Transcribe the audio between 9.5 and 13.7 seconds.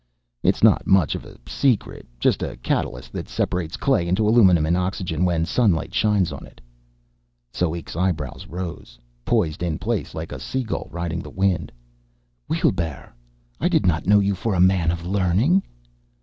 in place like a seagull riding the wind. "Weelbrrr! I